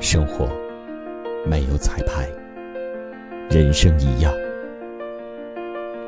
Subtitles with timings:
[0.00, 0.48] 生活
[1.44, 2.28] 没有彩排，
[3.50, 4.32] 人生一样。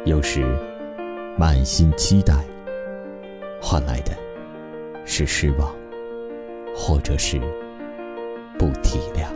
[0.05, 0.45] 有时
[1.37, 2.35] 满心期待，
[3.61, 4.13] 换来的
[5.05, 5.75] 是失望，
[6.75, 7.41] 或者是
[8.57, 9.27] 不体谅。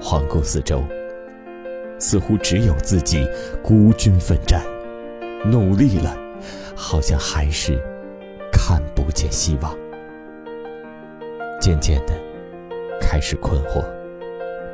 [0.00, 0.82] 环顾四周，
[1.98, 3.26] 似乎只有自己
[3.62, 4.62] 孤军奋战，
[5.44, 6.16] 努力了，
[6.74, 7.78] 好像还是
[8.50, 9.76] 看不见希望。
[11.60, 12.14] 渐渐的，
[13.00, 13.84] 开始困惑、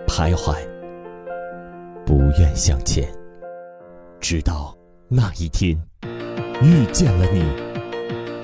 [0.07, 0.57] 徘徊，
[2.05, 3.09] 不愿向前。
[4.21, 4.77] 直到
[5.09, 5.79] 那一天，
[6.63, 7.45] 遇见了你，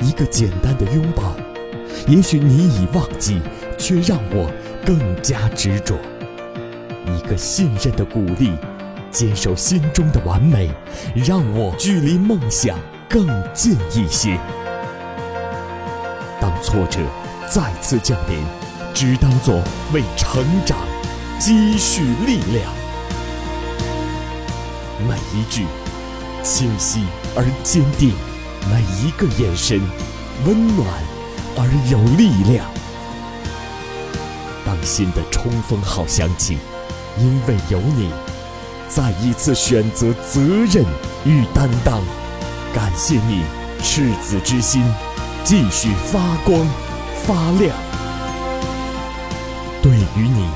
[0.06, 1.34] 一个简单的拥抱，
[2.06, 3.40] 也许你已忘记，
[3.78, 4.50] 却让我
[4.84, 5.94] 更加执着。
[7.06, 8.52] 一个信任的鼓励，
[9.10, 10.70] 坚守心中的完美，
[11.14, 12.78] 让我距离梦想
[13.08, 14.38] 更近一些。
[16.40, 17.00] 当挫折
[17.48, 18.38] 再次降临，
[18.94, 20.78] 只当作为成长
[21.38, 22.72] 积蓄力量。
[25.08, 25.64] 每一句
[26.42, 28.12] 清晰而坚定，
[28.70, 29.80] 每一个眼神
[30.44, 30.86] 温暖
[31.56, 32.66] 而有力量。
[34.66, 36.58] 当新的冲锋号响起，
[37.18, 38.10] 因为有你，
[38.88, 40.84] 再一次选择责任
[41.24, 42.02] 与担当。
[42.72, 43.42] 感谢你
[43.82, 44.84] 赤子之心，
[45.42, 46.66] 继续发光
[47.24, 47.89] 发亮。
[50.00, 50.48] 对于你，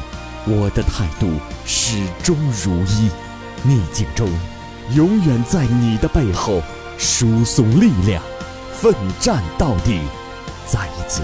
[0.46, 1.32] 我的态度
[1.66, 3.10] 始终如一。
[3.62, 4.26] 逆境中，
[4.94, 6.62] 永远在你的背后
[6.96, 8.22] 输送力量，
[8.72, 10.00] 奋战到底。
[10.66, 11.20] 再一次，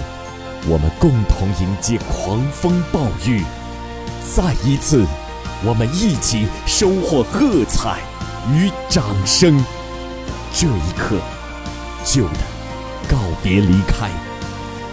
[0.67, 3.41] 我们共同迎接狂风暴雨；
[4.35, 5.03] 再一次，
[5.65, 8.01] 我们一起收获喝彩
[8.53, 9.57] 与掌声。
[10.53, 11.17] 这一刻，
[12.05, 12.39] 旧的
[13.09, 14.11] 告别离开，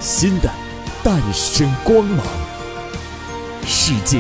[0.01, 0.51] 新的
[1.05, 2.27] 诞生光芒。
[3.69, 4.19] 世界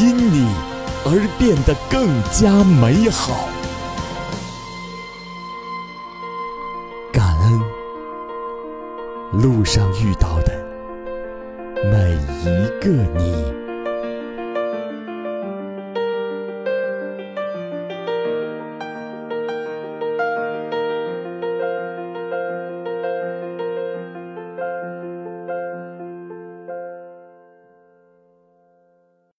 [0.00, 0.76] 因你。
[1.08, 3.48] 而变得更加美好。
[7.12, 7.60] 感恩
[9.40, 10.52] 路上遇到的
[11.84, 12.12] 每
[12.42, 13.65] 一个你。